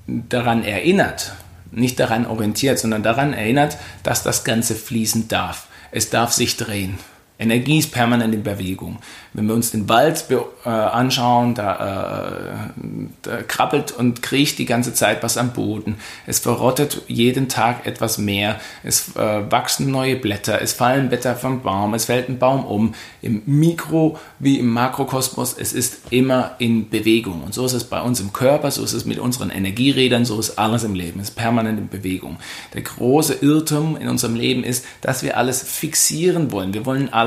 [0.08, 1.34] daran erinnert,
[1.72, 5.68] nicht daran orientiert, sondern daran erinnert, dass das Ganze fließen darf.
[5.92, 7.00] Es darf sich drehen.
[7.40, 8.98] Energie ist permanent in Bewegung.
[9.34, 12.74] Wenn wir uns den Wald äh, anschauen, da, äh,
[13.22, 15.98] da, krabbelt und kriecht die ganze Zeit was am Boden.
[16.26, 18.60] Es verrottet jeden Tag etwas mehr.
[18.84, 20.60] Es äh, wachsen neue Blätter.
[20.62, 21.94] Es fallen Blätter vom Baum.
[21.94, 22.96] Es fällt ein Baum um.
[23.22, 25.56] Im Mikro- wie im Makrokosmos.
[25.60, 27.44] Es ist immer in Bewegung.
[27.44, 28.72] Und so ist es bei uns im Körper.
[28.72, 30.26] So ist es mit unseren Energierädern.
[30.26, 31.20] So ist alles im Leben.
[31.20, 32.38] Es ist permanent in Bewegung.
[32.74, 36.74] Der große Irrtum in unserem Leben ist, dass wir alles fixieren wollen.
[36.74, 37.27] Wir wollen alles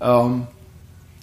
[0.00, 0.46] ähm,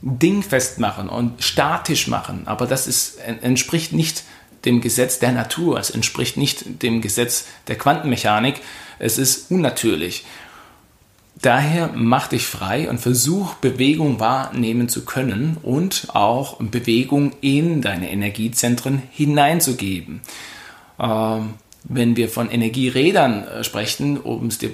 [0.02, 2.44] dingfest machen und statisch machen.
[2.46, 4.24] Aber das ist, entspricht nicht
[4.66, 5.80] dem Gesetz der Natur.
[5.80, 8.62] Es entspricht nicht dem Gesetz der Quantenmechanik.
[8.98, 10.26] Es ist unnatürlich.
[11.42, 18.12] Daher mach dich frei und versuch Bewegung wahrnehmen zu können und auch Bewegung in deine
[18.12, 20.20] Energiezentren hineinzugeben.
[21.00, 21.54] Ähm,
[21.90, 24.70] wenn wir von Energierädern äh, sprechen, um es dir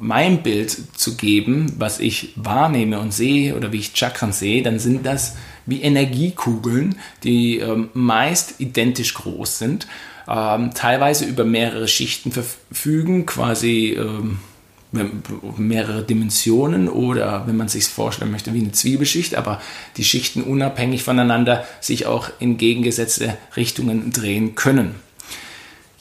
[0.00, 4.78] mein Bild zu geben, was ich wahrnehme und sehe oder wie ich Chakren sehe, dann
[4.78, 9.86] sind das wie Energiekugeln, die ähm, meist identisch groß sind,
[10.28, 14.38] ähm, teilweise über mehrere Schichten verfügen, quasi ähm,
[15.58, 19.60] mehrere Dimensionen oder wenn man sich vorstellen möchte wie eine Zwiebelschicht, aber
[19.96, 24.94] die Schichten unabhängig voneinander sich auch in entgegengesetzte Richtungen drehen können.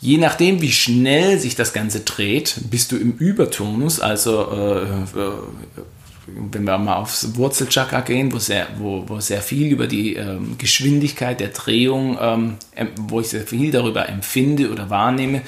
[0.05, 5.31] Je nachdem, wie schnell sich das Ganze dreht, bist du im Überturnus, also äh, äh,
[6.27, 10.59] wenn wir mal aufs Wurzelchakra gehen, wo sehr, wo, wo sehr viel über die ähm,
[10.59, 12.57] Geschwindigkeit der Drehung, ähm,
[12.97, 15.41] wo ich sehr viel darüber empfinde oder wahrnehme,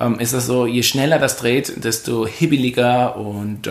[0.00, 3.68] ähm, ist das so, je schneller das dreht, desto hibbeliger und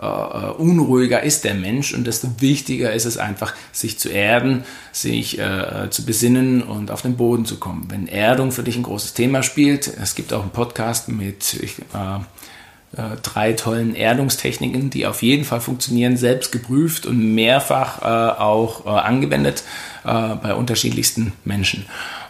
[0.00, 5.38] äh, unruhiger ist der Mensch und desto wichtiger ist es einfach, sich zu erden, sich
[5.38, 7.86] äh, zu besinnen und auf den Boden zu kommen.
[7.88, 13.16] Wenn Erdung für dich ein großes Thema spielt, es gibt auch einen Podcast mit äh,
[13.22, 18.00] drei tollen Erdungstechniken, die auf jeden Fall funktionieren, selbst geprüft und mehrfach
[18.38, 19.64] auch angewendet
[20.04, 21.84] bei unterschiedlichsten Menschen.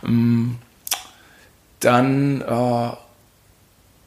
[0.05, 0.57] Ähm,
[1.79, 2.42] dann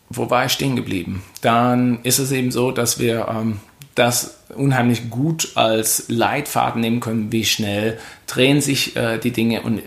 [0.09, 1.23] wo war ich stehen geblieben?
[1.41, 3.59] Dann ist es eben so, dass wir ähm,
[3.95, 9.81] das unheimlich gut als Leitfaden nehmen können, wie schnell drehen sich äh, die Dinge und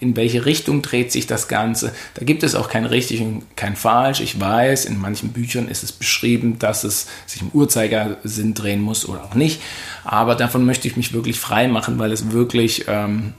[0.00, 1.94] in welche Richtung dreht sich das Ganze.
[2.14, 4.20] Da gibt es auch kein richtig und kein falsch.
[4.20, 9.08] Ich weiß, in manchen Büchern ist es beschrieben, dass es sich im Uhrzeigersinn drehen muss
[9.08, 9.62] oder auch nicht.
[10.04, 13.32] Aber davon möchte ich mich wirklich frei machen, weil es wirklich ähm,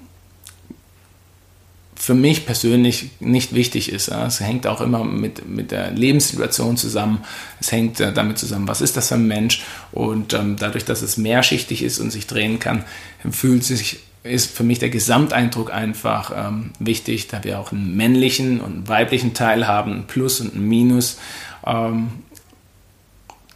[2.06, 4.10] für mich persönlich nicht wichtig ist.
[4.10, 7.24] Es hängt auch immer mit, mit der Lebenssituation zusammen.
[7.60, 9.64] Es hängt äh, damit zusammen, was ist das für ein Mensch.
[9.92, 12.84] Und ähm, dadurch, dass es mehrschichtig ist und sich drehen kann,
[13.32, 18.62] fühlt sich ist für mich der Gesamteindruck einfach ähm, wichtig, da wir auch einen männlichen
[18.62, 21.18] und einen weiblichen Teil haben, ein Plus und ein Minus.
[21.66, 22.10] Ähm,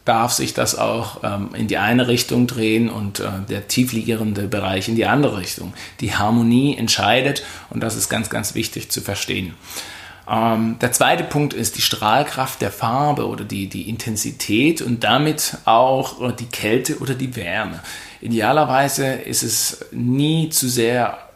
[0.06, 4.88] darf sich das auch ähm, in die eine Richtung drehen und äh, der tiefliegende Bereich
[4.90, 5.74] in die andere Richtung.
[6.00, 9.54] Die Harmonie entscheidet und das ist ganz, ganz wichtig zu verstehen.
[10.30, 15.58] Ähm, der zweite Punkt ist die Strahlkraft der Farbe oder die, die Intensität und damit
[15.66, 17.80] auch äh, die Kälte oder die Wärme.
[18.22, 21.29] Idealerweise ist es nie zu sehr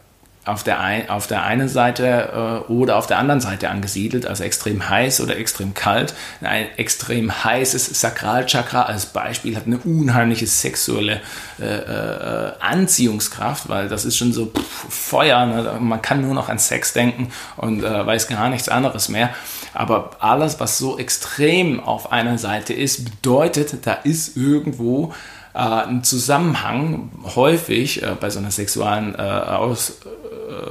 [0.45, 4.43] auf der, ein, auf der einen Seite äh, oder auf der anderen Seite angesiedelt, also
[4.43, 6.13] extrem heiß oder extrem kalt.
[6.41, 11.21] Ein extrem heißes Sakralchakra als Beispiel hat eine unheimliche sexuelle
[11.61, 15.77] äh, äh, Anziehungskraft, weil das ist schon so pff, Feuer, ne?
[15.79, 19.29] man kann nur noch an Sex denken und äh, weiß gar nichts anderes mehr.
[19.73, 25.13] Aber alles, was so extrem auf einer Seite ist, bedeutet, da ist irgendwo
[25.53, 29.21] äh, ein Zusammenhang häufig äh, bei so einer sexuellen äh,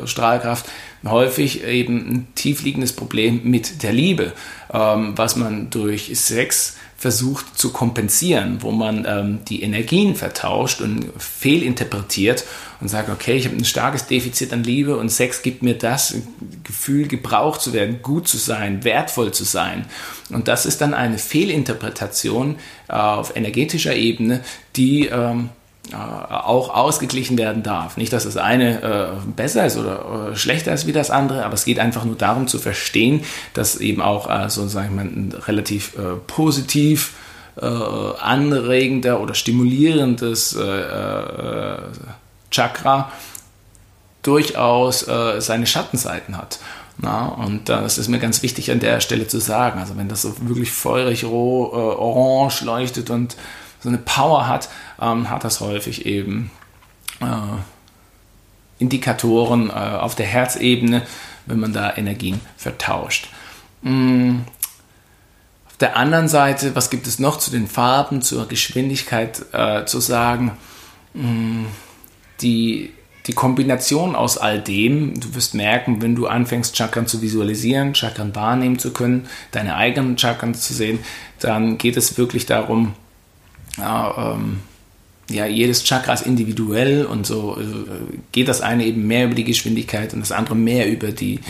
[0.03, 0.67] Ausstrahlkraft
[1.05, 4.33] häufig eben ein tiefliegendes Problem mit der Liebe,
[4.73, 11.11] ähm, was man durch Sex versucht zu kompensieren, wo man ähm, die Energien vertauscht und
[11.19, 12.45] fehlinterpretiert
[12.81, 16.15] und sagt, okay, ich habe ein starkes Defizit an Liebe und Sex gibt mir das
[16.63, 19.87] Gefühl, gebraucht zu werden, gut zu sein, wertvoll zu sein.
[20.31, 22.55] Und das ist dann eine Fehlinterpretation
[22.89, 24.45] äh, auf energetischer Ebene,
[24.77, 27.97] die ähm, äh, auch ausgeglichen werden darf.
[27.97, 31.55] Nicht, dass das eine äh, besser ist oder äh, schlechter ist wie das andere, aber
[31.55, 35.97] es geht einfach nur darum zu verstehen, dass eben auch äh, so sagen wir, relativ
[35.99, 37.15] äh, positiv
[37.61, 41.79] äh, anregender oder stimulierendes äh, äh,
[42.51, 43.11] Chakra
[44.23, 46.61] durchaus äh, seine Schattenseiten hat.
[46.99, 49.81] Na, und das ist mir ganz wichtig an der Stelle zu sagen.
[49.81, 53.37] Also wenn das so wirklich feurig roh, äh, orange leuchtet und
[53.83, 54.69] so eine Power hat,
[55.01, 56.51] ähm, hat das häufig eben
[57.21, 57.27] äh,
[58.79, 61.03] Indikatoren äh, auf der Herzebene,
[61.47, 63.29] wenn man da Energien vertauscht.
[63.83, 64.41] Mm.
[65.67, 70.01] Auf der anderen Seite, was gibt es noch zu den Farben, zur Geschwindigkeit äh, zu
[70.01, 70.53] sagen?
[71.15, 71.65] Mm.
[72.41, 72.93] Die
[73.27, 78.35] die Kombination aus all dem, du wirst merken, wenn du anfängst, Chakren zu visualisieren, Chakren
[78.35, 80.99] wahrnehmen zu können, deine eigenen Chakren zu sehen,
[81.39, 82.95] dann geht es wirklich darum,
[83.79, 84.61] ja, ähm,
[85.31, 87.65] ja, jedes Chakra ist individuell und so äh,
[88.33, 91.41] geht das eine eben mehr über die Geschwindigkeit und das andere mehr über die,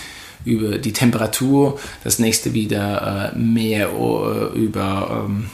[0.44, 5.50] über die Temperatur, das nächste wieder äh, mehr äh, über ähm,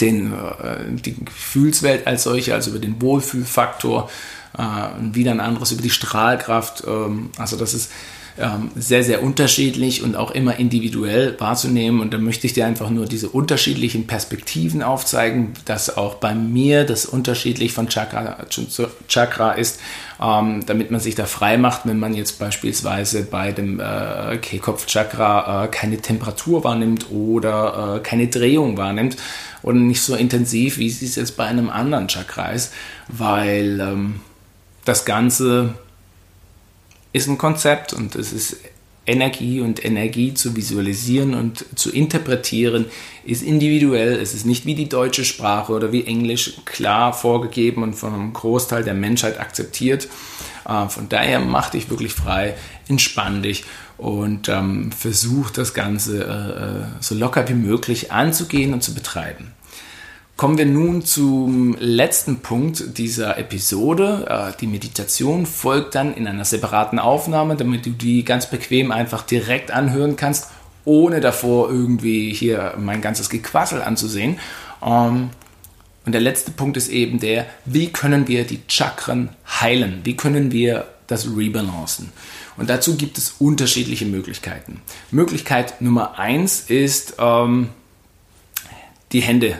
[0.00, 4.10] den, äh, die Gefühlswelt als solche, also über den Wohlfühlfaktor
[4.56, 6.84] äh, wieder ein anderes über die Strahlkraft.
[6.86, 7.90] Ähm, also das ist
[8.38, 12.00] ähm, sehr, sehr unterschiedlich und auch immer individuell wahrzunehmen.
[12.00, 16.84] Und da möchte ich dir einfach nur diese unterschiedlichen Perspektiven aufzeigen, dass auch bei mir
[16.84, 18.66] das unterschiedlich von Chakra zu
[19.08, 19.80] Chakra ist,
[20.22, 25.64] ähm, damit man sich da frei macht, wenn man jetzt beispielsweise bei dem äh, Kehlkopfchakra
[25.64, 29.16] äh, keine Temperatur wahrnimmt oder äh, keine Drehung wahrnimmt
[29.62, 32.72] oder nicht so intensiv, wie es jetzt bei einem anderen Chakra ist,
[33.08, 34.20] weil ähm,
[34.84, 35.74] das Ganze
[37.12, 38.56] ist ein Konzept und es ist
[39.08, 42.84] Energie und Energie zu visualisieren und zu interpretieren
[43.24, 44.20] ist individuell.
[44.20, 48.32] Es ist nicht wie die deutsche Sprache oder wie Englisch klar vorgegeben und von einem
[48.34, 50.08] Großteil der Menschheit akzeptiert.
[50.68, 52.54] Äh, von daher mach dich wirklich frei,
[52.86, 53.64] entspann dich
[53.96, 59.52] und ähm, versuch das Ganze äh, äh so locker wie möglich anzugehen und zu betreiben.
[60.38, 64.52] Kommen wir nun zum letzten Punkt dieser Episode.
[64.54, 69.22] Äh, die Meditation folgt dann in einer separaten Aufnahme, damit du die ganz bequem einfach
[69.22, 70.46] direkt anhören kannst,
[70.84, 74.38] ohne davor irgendwie hier mein ganzes Gequassel anzusehen.
[74.80, 75.30] Ähm,
[76.06, 80.02] und der letzte Punkt ist eben der, wie können wir die Chakren heilen?
[80.04, 82.12] Wie können wir das rebalancen?
[82.56, 84.82] Und dazu gibt es unterschiedliche Möglichkeiten.
[85.10, 87.70] Möglichkeit Nummer eins ist, ähm,
[89.10, 89.56] die Hände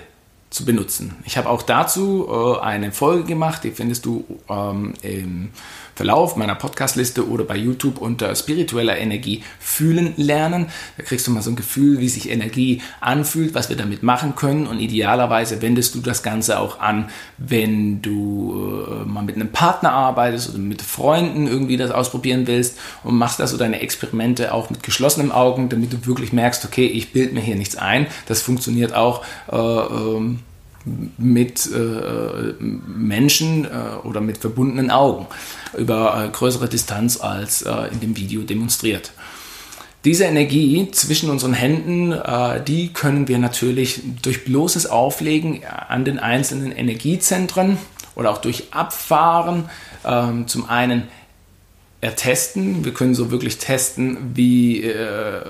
[0.51, 1.17] zu benutzen.
[1.25, 5.51] Ich habe auch dazu äh, eine Folge gemacht, die findest du ähm, im
[5.99, 10.67] Verlauf meiner Podcastliste oder bei YouTube unter spiritueller Energie fühlen lernen.
[10.97, 14.37] Da kriegst du mal so ein Gefühl, wie sich Energie anfühlt, was wir damit machen
[14.37, 19.51] können und idealerweise wendest du das Ganze auch an, wenn du äh, mal mit einem
[19.51, 24.71] Partner arbeitest oder mit Freunden irgendwie das ausprobieren willst und machst also deine Experimente auch
[24.71, 28.07] mit geschlossenen Augen, damit du wirklich merkst, okay, ich bilde mir hier nichts ein.
[28.27, 30.39] Das funktioniert auch äh, ähm,
[31.17, 33.69] mit äh, Menschen äh,
[34.05, 35.27] oder mit verbundenen Augen
[35.77, 39.13] über äh, größere Distanz als äh, in dem Video demonstriert.
[40.05, 46.19] Diese Energie zwischen unseren Händen, äh, die können wir natürlich durch bloßes Auflegen an den
[46.19, 47.79] einzelnen Energiezentren
[48.15, 49.69] oder auch durch Abfahren
[50.05, 51.09] ähm, zum einen
[52.01, 52.85] ertesten.
[52.85, 55.43] Wir können so wirklich testen, wie äh,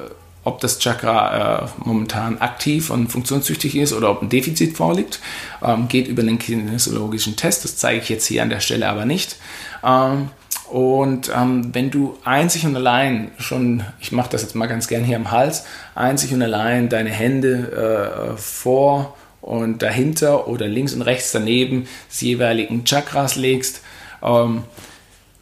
[0.49, 5.21] ob das Chakra äh, momentan aktiv und funktionstüchtig ist oder ob ein Defizit vorliegt.
[5.63, 9.05] Ähm, geht über den kinesiologischen Test, das zeige ich jetzt hier an der Stelle aber
[9.05, 9.37] nicht.
[9.85, 10.31] Ähm,
[10.71, 15.05] und ähm, wenn du einzig und allein schon, ich mache das jetzt mal ganz gern
[15.05, 21.03] hier am Hals, einzig und allein deine Hände äh, vor und dahinter oder links und
[21.03, 23.83] rechts daneben des jeweiligen Chakras legst,
[24.23, 24.65] ähm,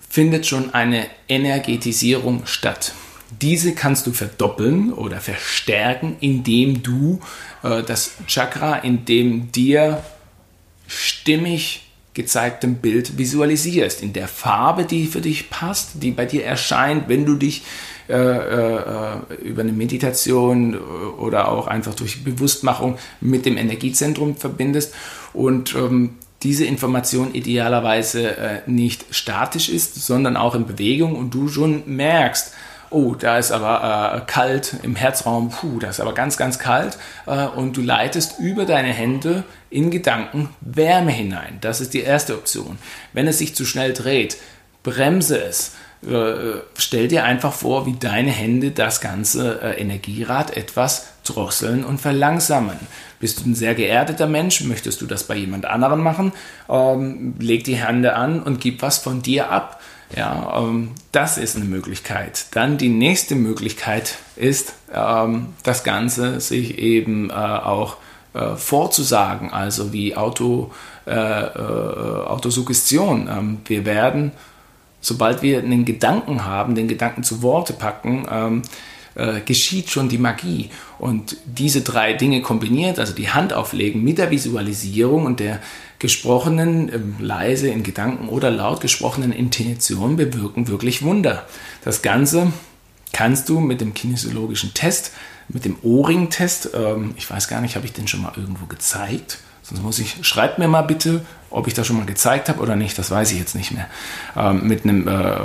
[0.09, 2.93] findet schon eine Energetisierung statt.
[3.41, 7.21] Diese kannst du verdoppeln oder verstärken, indem du
[7.63, 10.03] äh, das Chakra in dem dir
[10.87, 11.83] stimmig
[12.15, 17.27] gezeigtem Bild visualisierst, in der Farbe, die für dich passt, die bei dir erscheint, wenn
[17.27, 17.63] du dich
[18.09, 24.95] äh, äh, über eine Meditation äh, oder auch einfach durch Bewusstmachung mit dem Energiezentrum verbindest
[25.35, 31.49] und ähm, diese Information idealerweise äh, nicht statisch ist, sondern auch in Bewegung und du
[31.49, 32.53] schon merkst,
[32.97, 36.97] oh, da ist aber äh, kalt im Herzraum, puh, da ist aber ganz, ganz kalt.
[37.27, 41.59] Äh, und du leitest über deine Hände in Gedanken Wärme hinein.
[41.61, 42.79] Das ist die erste Option.
[43.13, 44.39] Wenn es sich zu schnell dreht,
[44.83, 45.75] bremse es.
[46.07, 52.01] Äh, stell dir einfach vor, wie deine Hände das ganze äh, Energierad etwas drosseln und
[52.01, 52.79] verlangsamen.
[53.21, 54.63] Bist du ein sehr geerdeter Mensch?
[54.63, 56.33] Möchtest du das bei jemand anderem machen?
[56.69, 59.81] Ähm, leg die Hände an und gib was von dir ab.
[60.15, 62.47] Ja, ähm, das ist eine Möglichkeit.
[62.53, 67.97] Dann die nächste Möglichkeit ist, ähm, das Ganze sich eben äh, auch
[68.35, 70.71] äh, vorzusagen, also wie Auto,
[71.07, 73.29] äh, äh, Autosuggestion.
[73.29, 74.33] Ähm, wir werden,
[75.01, 78.63] sobald wir einen Gedanken haben, den Gedanken zu Worte packen, ähm,
[79.17, 80.71] äh, geschieht schon die Magie.
[80.99, 85.61] Und diese drei Dinge kombiniert, also die Hand auflegen mit der Visualisierung und der
[85.99, 91.47] gesprochenen, äh, leise in Gedanken oder laut gesprochenen Intention bewirken wirklich Wunder.
[91.85, 92.53] Das Ganze
[93.13, 95.13] kannst du mit dem kinesiologischen Test,
[95.49, 99.39] mit dem O-Ring-Test, ähm, ich weiß gar nicht, habe ich den schon mal irgendwo gezeigt?
[99.63, 102.77] Sonst muss ich, schreibt mir mal bitte, ob ich das schon mal gezeigt habe oder
[102.77, 103.89] nicht, das weiß ich jetzt nicht mehr.
[104.37, 105.37] Ähm, mit einem, äh,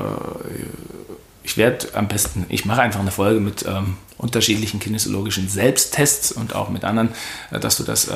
[1.44, 6.56] ich werde am besten, ich mache einfach eine Folge mit ähm, unterschiedlichen kinesiologischen Selbsttests und
[6.56, 7.10] auch mit anderen,
[7.52, 8.16] äh, dass du das äh,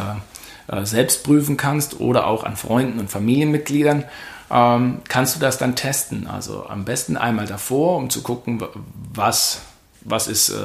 [0.83, 4.05] selbst prüfen kannst oder auch an Freunden und Familienmitgliedern,
[4.51, 6.27] ähm, kannst du das dann testen.
[6.27, 8.61] Also am besten einmal davor, um zu gucken,
[9.13, 9.61] was,
[10.01, 10.55] was ist äh,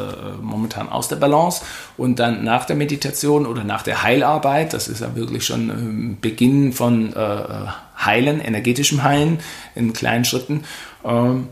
[0.40, 1.62] momentan aus der Balance
[1.96, 6.18] und dann nach der Meditation oder nach der Heilarbeit, das ist ja wirklich schon ähm,
[6.20, 7.66] Beginn von äh,
[7.98, 9.40] Heilen, energetischem Heilen
[9.74, 10.64] in kleinen Schritten,
[11.04, 11.48] ähm,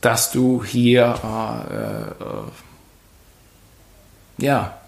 [0.00, 2.50] dass du hier äh, äh
[4.38, 4.78] ja,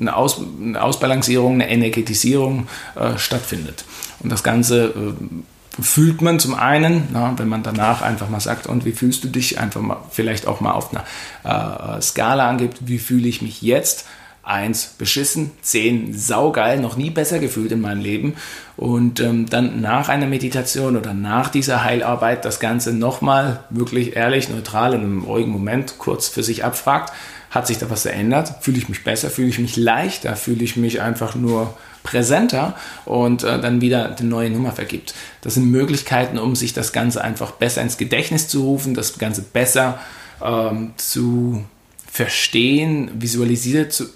[0.00, 3.84] eine, Aus, eine Ausbalancierung, eine Energetisierung äh, stattfindet.
[4.20, 8.66] Und das Ganze äh, fühlt man zum einen, na, wenn man danach einfach mal sagt,
[8.66, 12.78] und wie fühlst du dich, einfach mal vielleicht auch mal auf einer äh, Skala angibt,
[12.86, 14.06] wie fühle ich mich jetzt?
[14.42, 18.34] Eins beschissen, zehn saugeil, noch nie besser gefühlt in meinem Leben.
[18.78, 24.48] Und ähm, dann nach einer Meditation oder nach dieser Heilarbeit das Ganze nochmal wirklich ehrlich,
[24.48, 27.12] neutral in einem ruhigen Moment kurz für sich abfragt
[27.50, 28.54] hat sich da was verändert?
[28.60, 29.30] Fühle ich mich besser?
[29.30, 30.36] Fühle ich mich leichter?
[30.36, 35.14] Fühle ich mich einfach nur präsenter und äh, dann wieder eine neue Nummer vergibt?
[35.40, 39.42] Das sind Möglichkeiten, um sich das Ganze einfach besser ins Gedächtnis zu rufen, das Ganze
[39.42, 39.98] besser
[40.44, 41.64] ähm, zu
[42.10, 44.06] verstehen, visualisiert zu,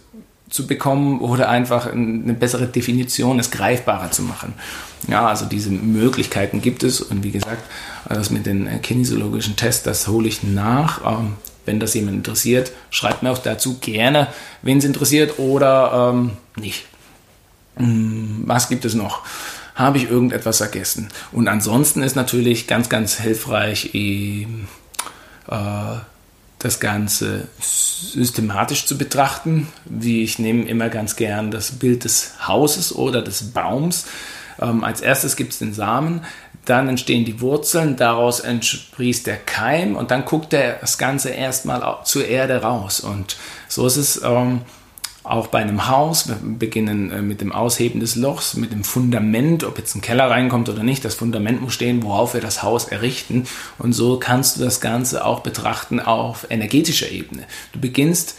[0.51, 4.53] zu bekommen oder einfach eine bessere Definition, es greifbarer zu machen.
[5.09, 7.63] Ja, also diese Möglichkeiten gibt es und wie gesagt,
[8.09, 11.01] das mit den kinesiologischen Tests, das hole ich nach.
[11.63, 14.29] Ähm, wenn das jemand interessiert, schreibt mir auch dazu gerne,
[14.63, 16.87] wen es interessiert oder ähm, nicht.
[17.77, 19.23] Hm, was gibt es noch?
[19.75, 21.09] Habe ich irgendetwas vergessen?
[21.33, 24.47] Und ansonsten ist natürlich ganz, ganz hilfreich, äh,
[26.59, 29.69] das Ganze systematisch zu betrachten.
[29.85, 34.05] Wie ich nehme immer ganz gern das Bild des Hauses oder des Baums.
[34.61, 36.23] Ähm, als erstes gibt es den Samen,
[36.65, 41.99] dann entstehen die Wurzeln, daraus entsprießt der Keim und dann guckt der das Ganze erstmal
[42.05, 43.01] zur Erde raus.
[43.01, 43.37] Und
[43.69, 44.61] so ist es ähm,
[45.25, 46.29] auch bei einem Haus.
[46.29, 50.31] Wir beginnen äh, mit dem Ausheben des Lochs, mit dem Fundament, ob jetzt ein Keller
[50.31, 51.05] reinkommt oder nicht.
[51.05, 53.47] Das Fundament muss stehen, worauf wir das Haus errichten.
[53.79, 57.45] Und so kannst du das Ganze auch betrachten auf energetischer Ebene.
[57.73, 58.37] Du beginnst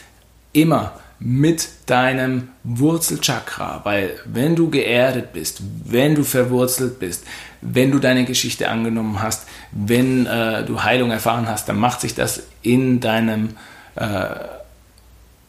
[0.54, 7.24] immer mit deinem Wurzelchakra, weil wenn du geerdet bist, wenn du verwurzelt bist,
[7.62, 12.14] wenn du deine Geschichte angenommen hast, wenn äh, du Heilung erfahren hast, dann macht sich
[12.14, 13.56] das in deinem
[13.96, 14.26] äh,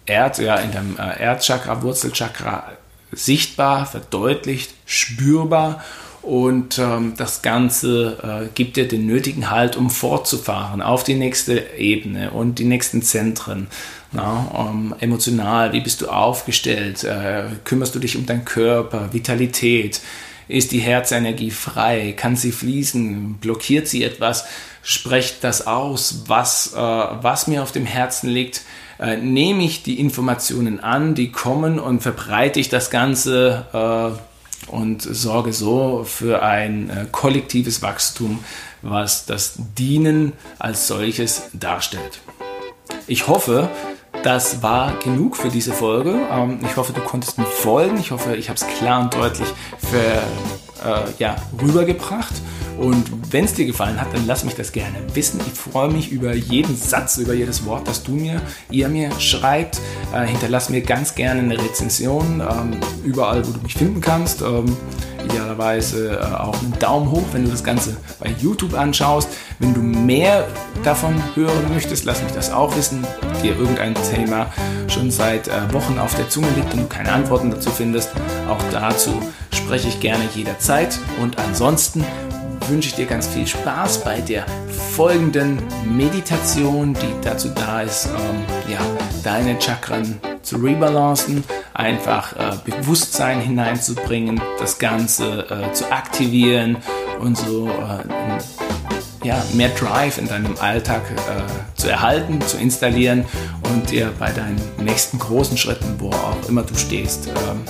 [0.07, 2.73] Erd, ja, in deinem äh, Erdchakra, Wurzelchakra
[3.12, 5.83] sichtbar, verdeutlicht, spürbar
[6.25, 11.59] und ähm, das Ganze äh, gibt dir den nötigen Halt, um fortzufahren auf die nächste
[11.77, 13.67] Ebene und die nächsten Zentren.
[14.15, 17.03] Na, ähm, emotional, wie bist du aufgestellt?
[17.03, 20.01] Äh, kümmerst du dich um deinen Körper, Vitalität?
[20.47, 22.12] Ist die Herzenergie frei?
[22.17, 23.35] Kann sie fließen?
[23.35, 24.45] Blockiert sie etwas?
[24.83, 28.62] Sprecht das aus, was, äh, was mir auf dem Herzen liegt.
[29.01, 33.67] Äh, nehme ich die Informationen an, die kommen und verbreite ich das Ganze
[34.69, 38.45] äh, und sorge so für ein äh, kollektives Wachstum,
[38.83, 42.21] was das Dienen als solches darstellt.
[43.07, 43.69] Ich hoffe,
[44.25, 46.18] das war genug für diese Folge.
[46.33, 47.99] Ähm, ich hoffe, du konntest mir folgen.
[47.99, 49.49] Ich hoffe, ich habe es klar und deutlich
[49.79, 52.33] für, äh, ja, rübergebracht.
[52.79, 55.41] Und wenn es dir gefallen hat, dann lass mich das gerne wissen.
[55.47, 59.81] Ich freue mich über jeden Satz, über jedes Wort, das du mir, ihr mir schreibt.
[60.12, 64.41] Äh, hinterlass mir ganz gerne eine Rezension, ähm, überall, wo du mich finden kannst.
[64.41, 64.77] Ähm,
[65.25, 69.29] idealerweise äh, auch einen Daumen hoch, wenn du das Ganze bei YouTube anschaust.
[69.59, 70.47] Wenn du mehr
[70.83, 73.07] davon hören möchtest, lass mich das auch wissen.
[73.43, 74.47] Dir irgendein Thema
[74.89, 78.11] schon seit äh, Wochen auf der Zunge liegt und du keine Antworten dazu findest,
[78.49, 79.20] auch dazu
[79.53, 80.99] spreche ich gerne jederzeit.
[81.20, 82.05] Und ansonsten
[82.68, 84.47] wünsche ich dir ganz viel Spaß bei der
[84.95, 88.79] folgenden Meditation, die dazu da ist, ähm, ja,
[89.22, 96.76] deine Chakren zu rebalancen, einfach äh, Bewusstsein hineinzubringen, das Ganze äh, zu aktivieren
[97.20, 103.24] und so äh, ja, mehr Drive in deinem Alltag äh, zu erhalten, zu installieren
[103.72, 107.62] und dir bei deinen nächsten großen Schritten, wo auch immer du stehst, ähm,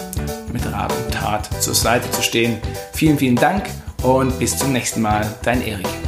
[0.52, 2.58] mit Rat und Tat zur Seite zu stehen.
[2.92, 3.64] Vielen, vielen Dank
[4.02, 5.26] und bis zum nächsten Mal.
[5.42, 6.03] Dein Erik.